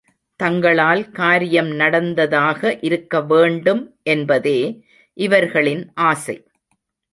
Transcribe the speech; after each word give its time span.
தங்களால் 0.39 1.11
காரியம் 1.11 1.69
நடந்ததாக 1.71 2.71
இருக்கவேண்டும் 2.81 3.83
என்பதே 4.03 4.59
இவர்களின் 5.17 5.91
ஆசை. 5.93 6.37